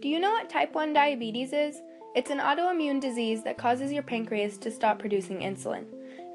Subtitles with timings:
[0.00, 1.82] Do you know what type 1 diabetes is?
[2.14, 5.86] It's an autoimmune disease that causes your pancreas to stop producing insulin.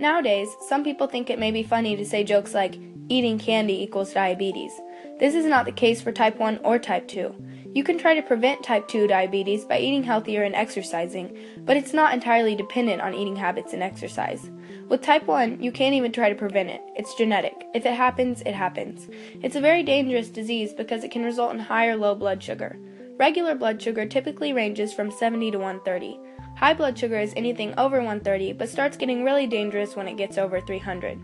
[0.00, 2.76] Nowadays, some people think it may be funny to say jokes like,
[3.08, 4.72] eating candy equals diabetes.
[5.20, 7.32] This is not the case for type 1 or type 2.
[7.72, 11.92] You can try to prevent type 2 diabetes by eating healthier and exercising, but it's
[11.92, 14.50] not entirely dependent on eating habits and exercise.
[14.88, 16.82] With type 1, you can't even try to prevent it.
[16.96, 17.54] It's genetic.
[17.74, 19.06] If it happens, it happens.
[19.40, 22.76] It's a very dangerous disease because it can result in high or low blood sugar.
[23.18, 26.18] Regular blood sugar typically ranges from 70 to 130.
[26.56, 30.38] High blood sugar is anything over 130, but starts getting really dangerous when it gets
[30.38, 31.18] over 300.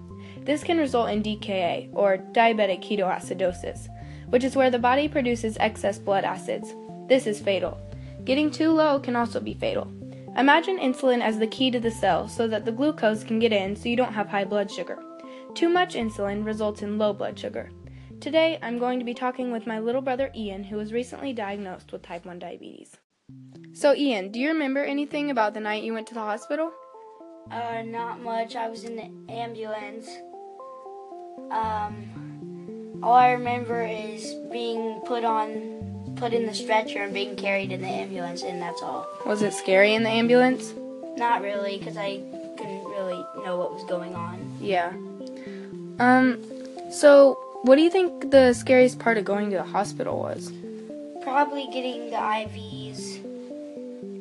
[0.44, 3.88] This can result in DKA, or diabetic ketoacidosis
[4.30, 6.74] which is where the body produces excess blood acids.
[7.08, 7.80] This is fatal.
[8.24, 9.90] Getting too low can also be fatal.
[10.36, 13.74] Imagine insulin as the key to the cell so that the glucose can get in
[13.74, 15.02] so you don't have high blood sugar.
[15.54, 17.70] Too much insulin results in low blood sugar.
[18.20, 21.92] Today, I'm going to be talking with my little brother Ian, who was recently diagnosed
[21.92, 22.96] with type 1 diabetes.
[23.74, 26.72] So, Ian, do you remember anything about the night you went to the hospital?
[27.48, 28.56] Uh, not much.
[28.56, 30.08] I was in the ambulance.
[31.52, 37.70] Um, all I remember is being put on, put in the stretcher and being carried
[37.70, 39.06] in the ambulance, and that's all.
[39.26, 40.74] Was it scary in the ambulance?
[41.16, 42.16] Not really, because I
[42.56, 44.56] couldn't really know what was going on.
[44.60, 44.92] Yeah.
[46.00, 46.42] Um,
[46.90, 50.52] so what do you think the scariest part of going to the hospital was?
[51.22, 53.16] Probably getting the IVs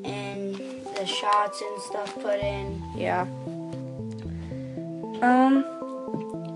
[0.03, 0.55] and
[0.95, 2.83] the shots and stuff put in.
[2.95, 3.21] Yeah.
[5.21, 5.65] Um,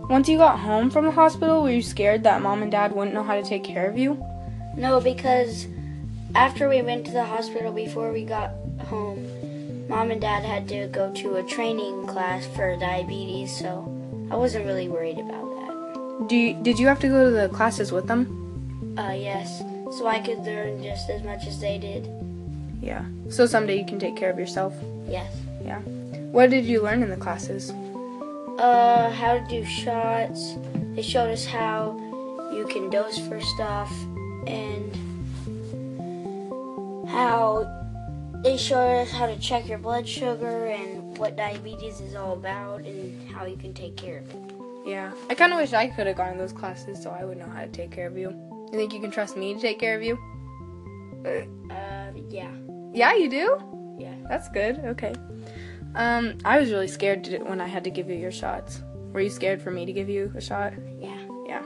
[0.10, 3.14] once you got home from the hospital, were you scared that mom and dad wouldn't
[3.14, 4.24] know how to take care of you?
[4.76, 5.68] No, because
[6.36, 8.52] after we went to the hospital before we got
[8.86, 13.88] home, mom and dad had to go to a training class for diabetes, so
[14.32, 15.51] I wasn't really worried about that.
[16.28, 18.96] Do you, did you have to go to the classes with them?
[18.98, 19.60] Uh, yes,
[19.98, 22.10] so I could learn just as much as they did.
[22.82, 23.06] Yeah.
[23.30, 24.74] So someday you can take care of yourself?
[25.08, 25.36] Yes.
[25.64, 25.80] Yeah.
[26.32, 27.74] What did you learn in the classes?
[28.62, 30.56] uh, how to do shots.
[30.96, 31.98] They showed us how
[32.54, 33.92] you can dose for stuff
[34.46, 34.92] and
[37.10, 37.68] how
[38.44, 42.82] they showed us how to check your blood sugar and what diabetes is all about
[42.82, 44.51] and how you can take care of it.
[44.86, 47.38] Yeah, I kind of wish I could have gone to those classes so I would
[47.38, 48.30] know how to take care of you.
[48.72, 50.18] You think you can trust me to take care of you?
[51.26, 52.52] Uh, yeah.
[52.94, 53.96] Yeah, you do?
[54.00, 54.16] Yeah.
[54.28, 54.80] That's good.
[54.80, 55.14] Okay.
[55.96, 58.82] Um, I was really scared to, when I had to give you your shots.
[59.12, 60.74] Were you scared for me to give you a shot?
[61.00, 61.20] Yeah.
[61.46, 61.62] Yeah.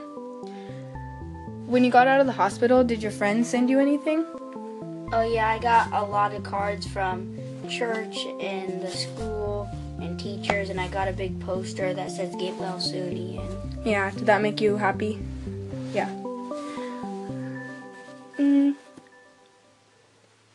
[1.66, 4.24] When you got out of the hospital, did your friends send you anything?
[5.12, 7.38] Oh yeah, I got a lot of cards from
[7.68, 9.68] church and the school
[10.00, 14.10] and teachers, and I got a big poster that says "Get well soon, Ian." Yeah.
[14.10, 15.18] Did that make you happy?
[15.92, 16.08] Yeah.
[18.38, 18.74] Mm.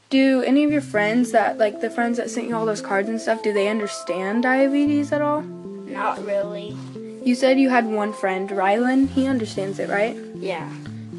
[0.10, 3.08] Do any of your friends that, like the friends that sent you all those cards
[3.08, 5.42] and stuff, do they understand diabetes at all?
[5.42, 6.76] Not really.
[7.24, 9.08] You said you had one friend, Rylan.
[9.10, 10.18] He understands it, right?
[10.36, 10.70] Yeah.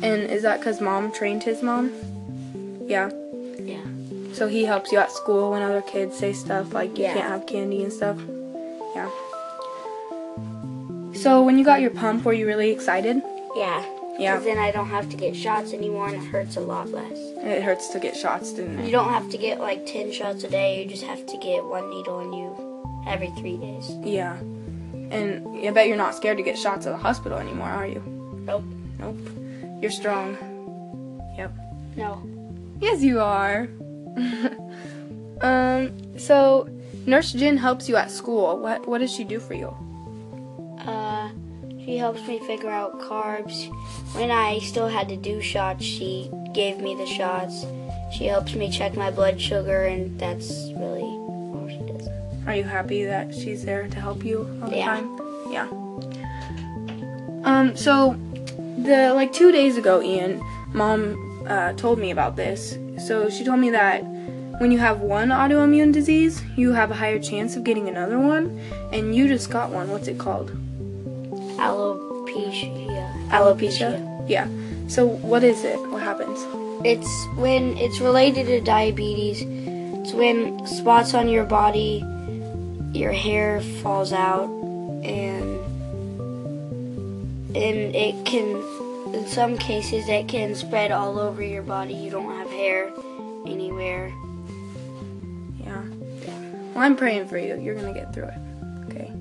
[0.03, 1.93] And is that because mom trained his mom?
[2.87, 3.11] Yeah.
[3.61, 3.85] Yeah.
[4.33, 7.15] So he helps you at school when other kids say stuff like you Yeah.
[7.15, 8.17] can't have candy and stuff?
[8.95, 9.09] Yeah.
[11.15, 13.23] So when you got your pump, were you really excited?
[13.55, 13.85] Yeah.
[14.19, 14.33] Yeah.
[14.35, 17.13] Because then I don't have to get shots anymore and it hurts a lot less.
[17.15, 18.85] It hurts to get shots, didn't it?
[18.87, 21.65] You don't have to get like 10 shots a day, you just have to get
[21.65, 23.91] one needle in you every three days.
[24.03, 24.37] Yeah.
[25.11, 28.03] And I bet you're not scared to get shots at the hospital anymore, are you?
[28.47, 28.65] Nope.
[28.99, 29.19] Nope.
[29.83, 30.37] You're strong.
[31.37, 31.53] Yep.
[31.97, 32.23] No.
[32.81, 33.69] Yes, you are.
[35.41, 36.19] um.
[36.19, 36.69] So,
[37.07, 38.59] Nurse Jen helps you at school.
[38.59, 39.75] What What does she do for you?
[40.87, 41.29] Uh,
[41.85, 43.69] she helps me figure out carbs.
[44.15, 47.65] When I still had to do shots, she gave me the shots.
[48.17, 52.09] She helps me check my blood sugar, and that's really all she does.
[52.47, 54.87] Are you happy that she's there to help you all the Yeah.
[54.87, 55.09] time?
[55.51, 55.69] Yeah.
[57.45, 57.77] Um.
[57.77, 58.17] So,
[58.79, 60.43] the like two days ago, Ian,
[60.75, 62.77] mom uh, told me about this.
[63.07, 64.05] So she told me that
[64.59, 68.61] when you have one autoimmune disease, you have a higher chance of getting another one,
[68.93, 69.91] and you just got one.
[69.91, 70.51] What's it called?
[71.59, 73.29] Alopecia.
[73.29, 74.29] Alopecia.
[74.29, 74.49] Yeah.
[74.89, 75.79] So what is it?
[75.91, 76.39] What happens?
[76.85, 79.43] It's when it's related to diabetes.
[79.43, 82.05] It's when spots on your body,
[82.93, 84.49] your hair falls out,
[85.03, 85.59] and
[87.55, 88.63] and it can,
[89.13, 91.95] in some cases, it can spread all over your body.
[91.95, 92.91] You don't have hair
[93.47, 94.13] anywhere.
[95.61, 95.83] Yeah.
[96.75, 97.59] Well, I'm praying for you.
[97.61, 98.39] You're gonna get through it.
[98.91, 99.13] Okay.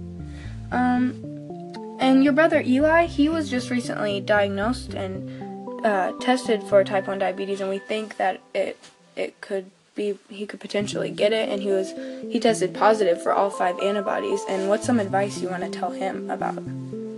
[0.72, 7.08] Um, and your brother Eli, he was just recently diagnosed and uh, tested for type
[7.08, 8.78] 1 diabetes and we think that it
[9.16, 9.66] it could
[9.96, 11.92] be he could potentially get it and he was
[12.32, 15.90] he tested positive for all five antibodies and what's some advice you want to tell
[15.92, 16.56] him about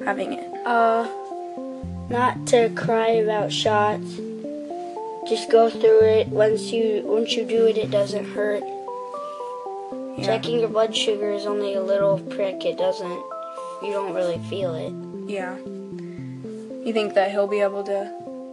[0.05, 1.05] having it Uh,
[2.09, 4.19] not to cry about shots.
[5.27, 6.27] Just go through it.
[6.27, 8.63] Once you once you do it, it doesn't hurt.
[10.17, 10.25] Yeah.
[10.25, 12.65] Checking your blood sugar is only a little prick.
[12.65, 13.23] It doesn't.
[13.81, 14.93] You don't really feel it.
[15.29, 15.57] yeah
[16.85, 18.11] you think that he'll be able to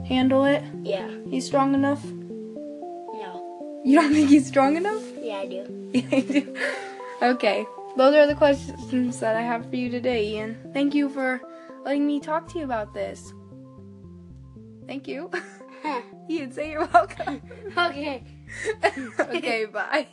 [0.08, 1.08] handle it Yeah.
[1.28, 3.80] he's strong enough No.
[3.84, 5.62] you don't think he's strong enough Yeah, I do.
[5.94, 6.56] Yeah, I do.
[7.22, 7.66] Okay,
[7.96, 10.56] those are the questions that I have for you today, Ian.
[10.72, 11.40] Thank you for
[11.84, 13.32] letting me talk to you about this.
[14.90, 15.30] Thank you.
[16.28, 17.40] You'd say you're welcome.
[17.78, 18.24] okay.
[19.20, 20.08] okay, bye.